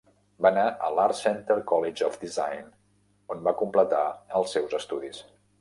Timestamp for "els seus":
4.41-4.79